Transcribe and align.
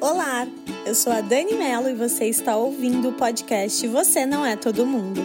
Olá, 0.00 0.48
eu 0.86 0.94
sou 0.94 1.12
a 1.12 1.20
Dani 1.20 1.52
Mello 1.52 1.90
e 1.90 1.94
você 1.94 2.24
está 2.24 2.56
ouvindo 2.56 3.10
o 3.10 3.12
podcast 3.12 3.86
Você 3.86 4.24
Não 4.24 4.46
É 4.46 4.56
Todo 4.56 4.86
Mundo. 4.86 5.20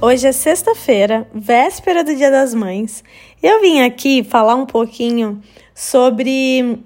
Hoje 0.00 0.28
é 0.28 0.30
sexta-feira, 0.30 1.28
véspera 1.34 2.04
do 2.04 2.14
Dia 2.14 2.30
das 2.30 2.54
Mães. 2.54 3.02
Eu 3.42 3.60
vim 3.60 3.80
aqui 3.80 4.22
falar 4.22 4.54
um 4.54 4.66
pouquinho 4.66 5.42
sobre 5.74 6.78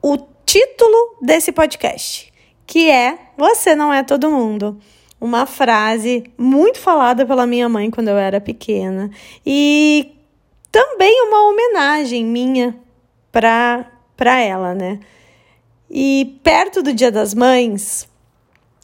o 0.00 0.16
título 0.46 1.18
desse 1.20 1.52
podcast, 1.52 2.32
que 2.66 2.88
é 2.90 3.18
Você 3.36 3.74
Não 3.74 3.92
É 3.92 4.02
Todo 4.02 4.30
Mundo 4.30 4.80
uma 5.20 5.46
frase 5.46 6.24
muito 6.36 6.78
falada 6.78 7.24
pela 7.24 7.46
minha 7.46 7.66
mãe 7.66 7.90
quando 7.90 8.08
eu 8.08 8.16
era 8.18 8.40
pequena 8.42 9.10
e 9.44 10.13
também 10.74 11.28
uma 11.28 11.48
homenagem 11.48 12.24
minha 12.24 12.76
para 13.30 13.92
para 14.16 14.40
ela, 14.40 14.74
né? 14.74 14.98
E 15.88 16.36
perto 16.42 16.82
do 16.82 16.92
Dia 16.92 17.12
das 17.12 17.32
Mães, 17.32 18.08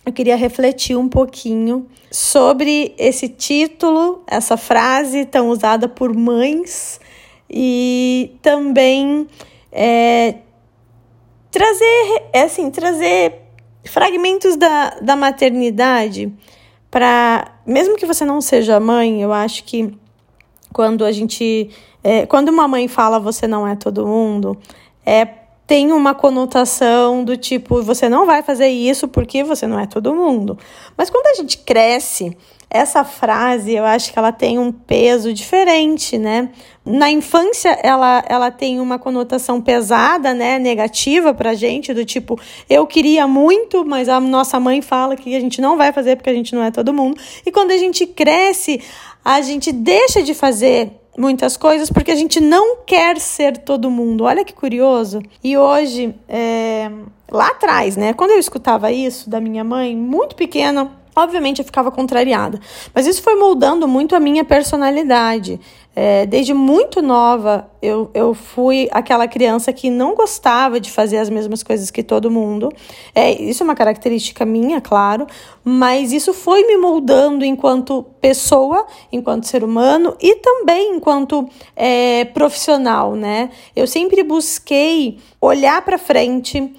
eu 0.07 0.13
queria 0.13 0.37
refletir 0.37 0.97
um 0.97 1.09
pouquinho 1.09 1.89
sobre 2.09 2.95
esse 2.97 3.29
título, 3.29 4.23
essa 4.25 4.57
frase 4.57 5.25
tão 5.25 5.49
usada 5.49 5.89
por 5.89 6.15
mães 6.15 7.01
e 7.49 8.37
também 8.41 9.27
é, 9.73 10.37
trazer, 11.51 12.23
é 12.33 12.43
assim, 12.43 12.71
trazer 12.71 13.35
fragmentos 13.85 14.55
da, 14.55 14.91
da 15.01 15.17
maternidade 15.17 16.33
para, 16.89 17.53
mesmo 17.67 17.97
que 17.97 18.07
você 18.07 18.25
não 18.25 18.41
seja 18.41 18.79
mãe, 18.79 19.21
eu 19.23 19.33
acho 19.33 19.65
que 19.65 19.93
quando 20.73 21.05
a 21.05 21.13
gente, 21.13 21.71
é, 22.03 22.27
quando 22.27 22.49
uma 22.49 22.67
mãe 22.69 22.89
fala 22.89 23.19
você 23.19 23.47
não 23.47 23.67
é 23.67 23.77
todo 23.77 24.07
mundo, 24.07 24.57
é 25.05 25.27
tem 25.67 25.93
uma 25.93 26.15
conotação 26.15 27.23
do 27.23 27.37
tipo 27.37 27.81
você 27.81 28.09
não 28.09 28.27
vai 28.27 28.43
fazer 28.43 28.67
isso 28.67 29.07
porque 29.07 29.45
você 29.45 29.69
não 29.69 29.79
é 29.79 29.87
todo 29.87 30.13
mundo. 30.13 30.59
Mas 30.97 31.09
quando 31.09 31.27
a 31.27 31.35
gente 31.41 31.59
cresce 31.59 32.37
essa 32.71 33.03
frase, 33.03 33.73
eu 33.73 33.85
acho 33.85 34.13
que 34.13 34.19
ela 34.19 34.31
tem 34.31 34.57
um 34.57 34.71
peso 34.71 35.33
diferente, 35.33 36.17
né? 36.17 36.51
Na 36.85 37.11
infância, 37.11 37.77
ela, 37.83 38.25
ela 38.29 38.51
tem 38.51 38.79
uma 38.79 38.97
conotação 38.97 39.61
pesada, 39.61 40.33
né? 40.33 40.57
Negativa 40.57 41.35
pra 41.35 41.55
gente, 41.55 41.93
do 41.93 42.05
tipo, 42.05 42.41
eu 42.69 42.87
queria 42.87 43.27
muito, 43.27 43.85
mas 43.85 44.09
a 44.09 44.21
nossa 44.21 44.61
mãe 44.61 44.81
fala 44.81 45.17
que 45.17 45.35
a 45.35 45.41
gente 45.41 45.61
não 45.61 45.77
vai 45.77 45.93
fazer 45.93 46.15
porque 46.15 46.31
a 46.31 46.35
gente 46.35 46.55
não 46.55 46.63
é 46.63 46.71
todo 46.71 46.93
mundo. 46.93 47.21
E 47.45 47.51
quando 47.51 47.73
a 47.73 47.77
gente 47.77 48.07
cresce, 48.07 48.81
a 49.25 49.41
gente 49.41 49.73
deixa 49.73 50.23
de 50.23 50.35
fazer 50.35 50.93
muitas 51.17 51.57
coisas 51.57 51.91
porque 51.91 52.11
a 52.11 52.17
gente 52.17 52.41
não 52.41 52.79
quer 52.87 53.19
ser 53.19 53.59
todo 53.59 53.91
mundo. 53.91 54.25
Olha 54.25 54.45
que 54.45 54.53
curioso. 54.53 55.21
E 55.43 55.57
hoje, 55.57 56.15
é, 56.29 56.91
lá 57.31 57.49
atrás, 57.49 57.97
né? 57.97 58.13
Quando 58.13 58.31
eu 58.33 58.39
escutava 58.39 58.91
isso 58.91 59.29
da 59.29 59.41
minha 59.41 59.63
mãe, 59.63 59.97
muito 59.97 60.35
pequena, 60.35 60.91
Obviamente 61.15 61.59
eu 61.59 61.65
ficava 61.65 61.91
contrariada, 61.91 62.61
mas 62.95 63.07
isso 63.07 63.23
foi 63.23 63.35
moldando 63.35 63.89
muito 63.89 64.15
a 64.15 64.21
minha 64.21 64.45
personalidade. 64.45 65.61
É, 65.95 66.25
desde 66.25 66.55
muito 66.55 67.03
nova, 67.03 67.69
eu, 67.83 68.11
eu 68.15 68.33
fui 68.33 68.89
aquela 68.93 69.27
criança 69.27 69.73
que 69.73 69.91
não 69.91 70.15
gostava 70.15 70.79
de 70.79 70.89
fazer 70.89 71.19
as 71.19 71.29
mesmas 71.29 71.65
coisas 71.65 71.91
que 71.91 72.03
todo 72.03 72.31
mundo. 72.31 72.71
É, 73.13 73.33
isso 73.43 73.63
é 73.63 73.65
uma 73.65 73.75
característica 73.75 74.47
minha, 74.47 74.81
claro, 74.81 75.27
mas 75.65 76.13
isso 76.13 76.33
foi 76.33 76.65
me 76.65 76.77
moldando 76.77 77.45
enquanto 77.45 78.05
pessoa, 78.21 78.87
enquanto 79.11 79.49
ser 79.49 79.65
humano 79.65 80.17
e 80.21 80.37
também 80.37 80.95
enquanto 80.95 81.49
é, 81.75 82.25
profissional, 82.27 83.17
né? 83.17 83.51
Eu 83.75 83.87
sempre 83.87 84.23
busquei 84.23 85.19
olhar 85.41 85.83
para 85.83 85.99
frente 85.99 86.73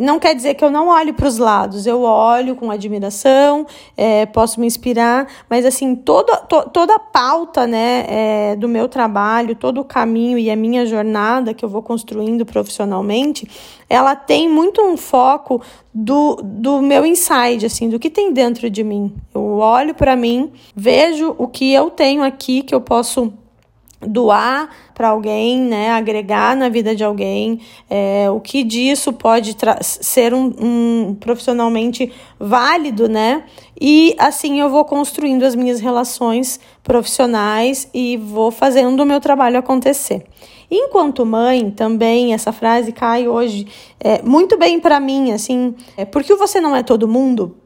não 0.00 0.18
quer 0.18 0.34
dizer 0.34 0.54
que 0.54 0.64
eu 0.64 0.70
não 0.70 0.88
olhe 0.88 1.12
para 1.12 1.26
os 1.26 1.38
lados, 1.38 1.86
eu 1.86 2.02
olho 2.02 2.54
com 2.56 2.70
admiração, 2.70 3.66
é, 3.96 4.26
posso 4.26 4.60
me 4.60 4.66
inspirar, 4.66 5.26
mas 5.48 5.64
assim, 5.64 5.94
toda, 5.94 6.36
to, 6.38 6.70
toda 6.70 6.94
a 6.94 6.98
pauta 6.98 7.66
né, 7.66 8.04
é, 8.08 8.56
do 8.56 8.68
meu 8.68 8.88
trabalho, 8.88 9.54
todo 9.54 9.80
o 9.80 9.84
caminho 9.84 10.38
e 10.38 10.50
a 10.50 10.56
minha 10.56 10.84
jornada 10.86 11.54
que 11.54 11.64
eu 11.64 11.68
vou 11.68 11.82
construindo 11.82 12.44
profissionalmente, 12.44 13.48
ela 13.88 14.14
tem 14.14 14.48
muito 14.48 14.82
um 14.82 14.96
foco 14.96 15.60
do, 15.92 16.36
do 16.42 16.82
meu 16.82 17.06
inside, 17.06 17.66
assim, 17.66 17.88
do 17.88 17.98
que 17.98 18.10
tem 18.10 18.32
dentro 18.32 18.68
de 18.68 18.84
mim. 18.84 19.14
Eu 19.34 19.58
olho 19.58 19.94
para 19.94 20.14
mim, 20.14 20.52
vejo 20.74 21.34
o 21.38 21.48
que 21.48 21.72
eu 21.72 21.90
tenho 21.90 22.22
aqui 22.22 22.62
que 22.62 22.74
eu 22.74 22.80
posso 22.80 23.32
doar 24.00 24.68
para 24.94 25.08
alguém, 25.08 25.60
né, 25.60 25.90
agregar 25.90 26.56
na 26.56 26.68
vida 26.68 26.94
de 26.94 27.02
alguém, 27.02 27.60
é, 27.90 28.30
o 28.30 28.40
que 28.40 28.62
disso 28.62 29.12
pode 29.12 29.56
ser 29.82 30.32
um, 30.32 30.52
um, 30.60 31.16
profissionalmente 31.18 32.12
válido, 32.38 33.08
né? 33.08 33.44
E 33.80 34.14
assim 34.18 34.60
eu 34.60 34.68
vou 34.70 34.84
construindo 34.84 35.44
as 35.44 35.54
minhas 35.54 35.80
relações 35.80 36.60
profissionais 36.82 37.88
e 37.92 38.16
vou 38.16 38.50
fazendo 38.50 39.00
o 39.00 39.06
meu 39.06 39.20
trabalho 39.20 39.58
acontecer. 39.58 40.24
Enquanto 40.70 41.24
mãe, 41.24 41.70
também 41.70 42.34
essa 42.34 42.52
frase 42.52 42.92
cai 42.92 43.26
hoje 43.26 43.66
é, 43.98 44.22
muito 44.22 44.58
bem 44.58 44.78
para 44.78 45.00
mim, 45.00 45.32
assim, 45.32 45.74
é, 45.96 46.04
porque 46.04 46.34
você 46.34 46.60
não 46.60 46.76
é 46.76 46.82
todo 46.82 47.08
mundo, 47.08 47.56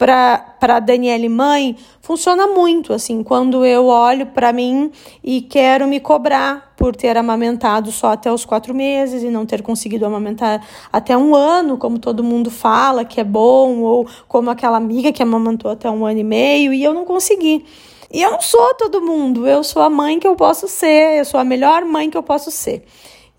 para 0.00 0.80
Daniele 0.80 1.28
mãe 1.28 1.76
funciona 2.00 2.46
muito 2.46 2.94
assim 2.94 3.22
quando 3.22 3.66
eu 3.66 3.84
olho 3.84 4.24
para 4.24 4.50
mim 4.50 4.90
e 5.22 5.42
quero 5.42 5.86
me 5.86 6.00
cobrar 6.00 6.72
por 6.74 6.96
ter 6.96 7.18
amamentado 7.18 7.92
só 7.92 8.12
até 8.12 8.32
os 8.32 8.46
quatro 8.46 8.74
meses 8.74 9.22
e 9.22 9.28
não 9.28 9.44
ter 9.44 9.60
conseguido 9.60 10.06
amamentar 10.06 10.66
até 10.90 11.14
um 11.14 11.34
ano 11.34 11.76
como 11.76 11.98
todo 11.98 12.24
mundo 12.24 12.50
fala 12.50 13.04
que 13.04 13.20
é 13.20 13.24
bom 13.24 13.80
ou 13.80 14.08
como 14.26 14.48
aquela 14.48 14.78
amiga 14.78 15.12
que 15.12 15.22
amamentou 15.22 15.70
até 15.70 15.90
um 15.90 16.06
ano 16.06 16.20
e 16.20 16.24
meio 16.24 16.72
e 16.72 16.82
eu 16.82 16.94
não 16.94 17.04
consegui. 17.04 17.66
E 18.10 18.22
eu 18.22 18.30
não 18.30 18.40
sou 18.40 18.74
todo 18.76 19.02
mundo 19.02 19.46
eu 19.46 19.62
sou 19.62 19.82
a 19.82 19.90
mãe 19.90 20.18
que 20.18 20.26
eu 20.26 20.34
posso 20.34 20.66
ser 20.66 21.18
eu 21.18 21.26
sou 21.26 21.38
a 21.38 21.44
melhor 21.44 21.84
mãe 21.84 22.08
que 22.08 22.16
eu 22.16 22.22
posso 22.22 22.50
ser 22.50 22.86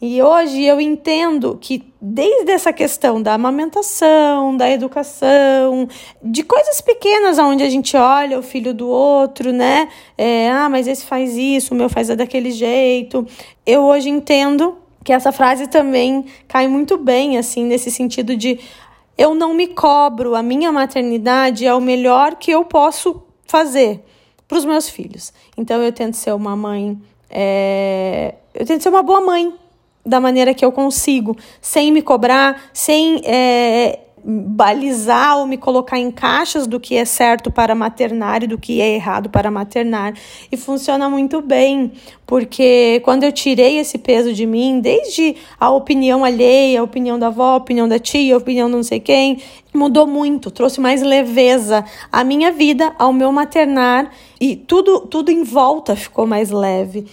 e 0.02 0.20
hoje 0.20 0.64
eu 0.64 0.82
entendo 0.82 1.60
que 1.62 1.84
desde 2.02 2.52
essa 2.52 2.74
questão 2.74 3.22
da 3.22 3.36
amamentação, 3.36 4.58
da 4.58 4.68
educação, 4.68 5.88
de 6.24 6.42
coisas 6.42 6.82
pequenas 6.82 7.38
onde 7.38 7.64
a 7.64 7.70
gente 7.70 7.96
olha 7.96 8.40
o 8.40 8.42
filho 8.42 8.74
do 8.74 8.88
outro, 8.88 9.54
né? 9.54 9.90
É, 10.18 10.50
ah, 10.50 10.68
mas 10.68 10.88
esse 10.88 11.06
faz 11.06 11.38
isso, 11.38 11.76
o 11.76 11.78
meu 11.78 11.88
faz 11.88 12.08
daquele 12.08 12.50
jeito. 12.50 13.28
Eu 13.64 13.84
hoje 13.84 14.10
entendo 14.10 14.76
que 15.04 15.14
essa 15.14 15.32
frase 15.32 15.68
também 15.68 16.26
cai 16.48 16.68
muito 16.68 16.98
bem, 16.98 17.38
assim, 17.38 17.64
nesse 17.64 17.92
sentido 17.92 18.36
de 18.36 18.60
eu 19.16 19.36
não 19.36 19.54
me 19.54 19.68
cobro, 19.68 20.34
a 20.34 20.42
minha 20.42 20.72
maternidade 20.72 21.64
é 21.64 21.76
o 21.76 21.80
melhor 21.80 22.38
que 22.38 22.50
eu 22.50 22.66
posso 22.66 23.22
fazer 23.46 24.04
para 24.48 24.58
os 24.58 24.66
meus 24.66 24.90
filhos. 24.90 25.32
Então 25.56 25.80
eu 25.84 25.92
tento 25.92 26.18
ser 26.18 26.34
uma 26.34 26.56
mãe, 26.56 27.00
é... 27.30 28.34
eu 28.52 28.66
tento 28.66 28.82
ser 28.82 28.90
uma 28.90 29.04
boa 29.04 29.22
mãe 29.22 29.61
da 30.06 30.20
maneira 30.20 30.54
que 30.54 30.66
eu 30.66 30.72
consigo, 30.72 31.36
sem 31.62 31.92
me 31.92 32.02
cobrar, 32.02 32.70
sem 32.74 33.22
é, 33.24 34.00
balizar 34.24 35.38
ou 35.38 35.48
me 35.48 35.58
colocar 35.58 35.98
em 35.98 36.12
caixas 36.12 36.68
do 36.68 36.80
que 36.80 36.96
é 36.96 37.06
certo 37.06 37.52
para 37.52 37.74
maternar 37.74 38.44
e 38.44 38.48
do 38.48 38.58
que 38.58 38.80
é 38.82 38.94
errado 38.94 39.30
para 39.30 39.50
maternar. 39.50 40.14
E 40.52 40.58
funciona 40.58 41.10
muito 41.10 41.42
bem, 41.42 41.92
porque 42.26 43.02
quando 43.04 43.24
eu 43.24 43.32
tirei 43.32 43.80
esse 43.80 43.98
peso 43.98 44.34
de 44.34 44.46
mim, 44.46 44.80
desde 44.80 45.36
a 45.60 45.70
opinião 45.70 46.24
alheia, 46.24 46.80
a 46.82 46.84
opinião 46.84 47.18
da 47.18 47.28
avó, 47.28 47.54
a 47.54 47.58
opinião 47.58 47.88
da 47.88 48.00
tia, 48.00 48.36
a 48.36 48.38
opinião 48.38 48.70
de 48.70 48.76
não 48.76 48.84
sei 48.84 49.00
quem, 49.00 49.40
mudou 49.74 50.06
muito, 50.06 50.52
trouxe 50.52 50.80
mais 50.80 51.02
leveza 51.02 51.84
à 52.12 52.24
minha 52.24 52.52
vida, 52.52 52.94
ao 53.00 53.12
meu 53.12 53.32
maternar 53.32 54.12
e 54.40 54.56
tudo, 54.56 55.02
tudo 55.02 55.32
em 55.32 55.44
volta 55.44 55.96
ficou 55.96 56.28
mais 56.28 56.52
leve. 56.52 57.06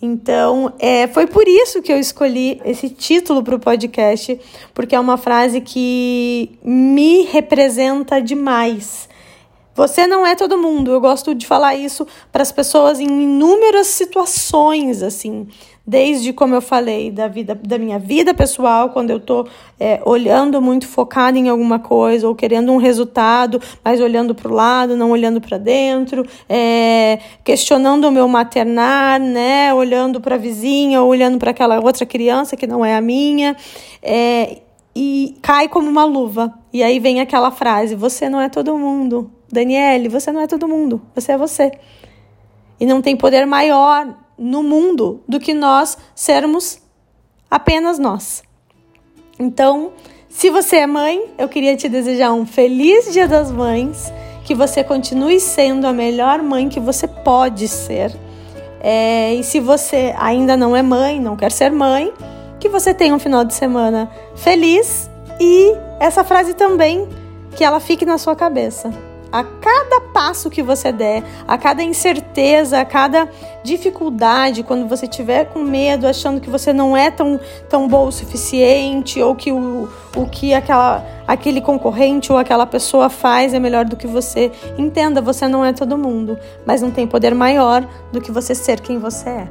Então, 0.00 0.74
é, 0.78 1.06
foi 1.06 1.26
por 1.26 1.48
isso 1.48 1.80
que 1.80 1.90
eu 1.90 1.98
escolhi 1.98 2.60
esse 2.64 2.90
título 2.90 3.42
para 3.42 3.56
o 3.56 3.58
podcast, 3.58 4.38
porque 4.74 4.94
é 4.94 5.00
uma 5.00 5.16
frase 5.16 5.60
que 5.60 6.50
me 6.62 7.22
representa 7.22 8.20
demais. 8.20 9.08
Você 9.76 10.06
não 10.06 10.26
é 10.26 10.34
todo 10.34 10.56
mundo. 10.56 10.90
Eu 10.90 11.00
gosto 11.00 11.34
de 11.34 11.46
falar 11.46 11.74
isso 11.74 12.06
para 12.32 12.40
as 12.42 12.50
pessoas 12.50 12.98
em 12.98 13.04
inúmeras 13.04 13.88
situações, 13.88 15.02
assim. 15.02 15.46
Desde 15.86 16.32
como 16.32 16.54
eu 16.54 16.62
falei 16.62 17.12
da 17.12 17.28
vida 17.28 17.54
da 17.54 17.78
minha 17.78 17.98
vida 17.98 18.34
pessoal 18.34 18.88
quando 18.88 19.10
eu 19.10 19.18
estou 19.18 19.46
é, 19.78 20.00
olhando 20.04 20.60
muito 20.60 20.88
focada 20.88 21.38
em 21.38 21.48
alguma 21.48 21.78
coisa 21.78 22.26
ou 22.26 22.34
querendo 22.34 22.72
um 22.72 22.76
resultado 22.76 23.60
mas 23.84 24.00
olhando 24.00 24.34
para 24.34 24.48
o 24.50 24.52
lado 24.52 24.96
não 24.96 25.12
olhando 25.12 25.40
para 25.40 25.58
dentro 25.58 26.26
é, 26.48 27.20
questionando 27.44 28.08
o 28.08 28.10
meu 28.10 28.26
maternar 28.26 29.20
né 29.20 29.72
olhando 29.72 30.20
para 30.20 30.34
a 30.34 30.38
vizinha 30.38 31.00
ou 31.02 31.08
olhando 31.08 31.38
para 31.38 31.52
aquela 31.52 31.78
outra 31.78 32.04
criança 32.04 32.56
que 32.56 32.66
não 32.66 32.84
é 32.84 32.96
a 32.96 33.00
minha 33.00 33.56
é, 34.02 34.58
e 34.96 35.36
cai 35.42 35.68
como 35.68 35.88
uma 35.88 36.04
luva. 36.04 36.52
E 36.72 36.82
aí 36.82 36.98
vem 36.98 37.20
aquela 37.20 37.52
frase 37.52 37.94
você 37.94 38.28
não 38.28 38.40
é 38.40 38.48
todo 38.48 38.76
mundo 38.76 39.35
Daniele 39.50 40.08
você 40.08 40.32
não 40.32 40.40
é 40.40 40.46
todo 40.46 40.68
mundo 40.68 41.00
você 41.14 41.32
é 41.32 41.38
você 41.38 41.72
e 42.78 42.86
não 42.86 43.00
tem 43.00 43.16
poder 43.16 43.46
maior 43.46 44.14
no 44.38 44.62
mundo 44.62 45.22
do 45.26 45.40
que 45.40 45.54
nós 45.54 45.96
sermos 46.14 46.78
apenas 47.50 47.98
nós. 47.98 48.42
Então, 49.38 49.92
se 50.28 50.50
você 50.50 50.76
é 50.76 50.86
mãe, 50.86 51.30
eu 51.38 51.48
queria 51.48 51.76
te 51.76 51.88
desejar 51.88 52.32
um 52.32 52.44
feliz 52.44 53.12
Dia 53.12 53.26
das 53.26 53.50
Mães, 53.50 54.12
que 54.44 54.54
você 54.54 54.84
continue 54.84 55.40
sendo 55.40 55.86
a 55.86 55.92
melhor 55.92 56.42
mãe 56.42 56.68
que 56.68 56.80
você 56.80 57.08
pode 57.08 57.66
ser. 57.68 58.14
É, 58.80 59.34
e 59.34 59.42
se 59.42 59.58
você 59.58 60.14
ainda 60.18 60.56
não 60.56 60.76
é 60.76 60.82
mãe, 60.82 61.18
não 61.18 61.36
quer 61.36 61.50
ser 61.50 61.70
mãe, 61.70 62.12
que 62.60 62.68
você 62.68 62.94
tenha 62.94 63.14
um 63.14 63.18
final 63.18 63.44
de 63.44 63.54
semana 63.54 64.10
feliz 64.34 65.10
e 65.40 65.72
essa 65.98 66.22
frase 66.22 66.54
também 66.54 67.08
que 67.56 67.64
ela 67.64 67.80
fique 67.80 68.04
na 68.04 68.18
sua 68.18 68.36
cabeça. 68.36 68.92
A 69.36 69.44
cada 69.44 70.00
passo 70.14 70.48
que 70.48 70.62
você 70.62 70.90
der, 70.90 71.22
a 71.46 71.58
cada 71.58 71.82
incerteza, 71.82 72.80
a 72.80 72.86
cada 72.86 73.28
dificuldade, 73.62 74.62
quando 74.62 74.88
você 74.88 75.06
tiver 75.06 75.44
com 75.44 75.58
medo, 75.58 76.06
achando 76.06 76.40
que 76.40 76.48
você 76.48 76.72
não 76.72 76.96
é 76.96 77.10
tão, 77.10 77.38
tão 77.68 77.86
bom 77.86 78.06
o 78.06 78.10
suficiente, 78.12 79.20
ou 79.20 79.34
que 79.34 79.52
o, 79.52 79.90
o 80.16 80.26
que 80.26 80.54
aquela, 80.54 81.04
aquele 81.28 81.60
concorrente 81.60 82.32
ou 82.32 82.38
aquela 82.38 82.64
pessoa 82.64 83.10
faz 83.10 83.52
é 83.52 83.58
melhor 83.58 83.84
do 83.84 83.94
que 83.94 84.06
você, 84.06 84.50
entenda, 84.78 85.20
você 85.20 85.46
não 85.46 85.62
é 85.62 85.70
todo 85.70 85.98
mundo, 85.98 86.38
mas 86.64 86.80
não 86.80 86.90
tem 86.90 87.06
poder 87.06 87.34
maior 87.34 87.86
do 88.10 88.22
que 88.22 88.32
você 88.32 88.54
ser 88.54 88.80
quem 88.80 88.98
você 88.98 89.28
é. 89.28 89.48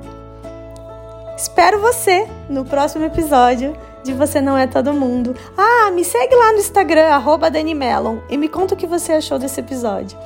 Espero 1.38 1.80
você 1.80 2.28
no 2.50 2.66
próximo 2.66 3.06
episódio 3.06 3.78
de 4.06 4.13
Você 4.13 4.40
Não 4.40 4.57
É 4.57 4.68
Todo 4.68 4.94
Mundo. 4.94 5.36
Ah, 5.57 5.90
me 5.92 6.06
segue 6.06 6.36
lá 6.36 6.54
no 6.54 6.60
Instagram, 6.60 7.10
Danimelon, 7.50 8.19
e 8.30 8.38
me 8.38 8.48
conta 8.48 8.75
o 8.75 8.78
que 8.78 8.88
você 8.88 9.13
achou 9.13 9.40
desse 9.40 9.60
episódio. 9.60 10.18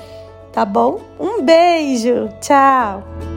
Tá 0.51 0.65
bom? 0.65 0.99
Um 1.19 1.41
beijo! 1.41 2.29
Tchau! 2.41 3.28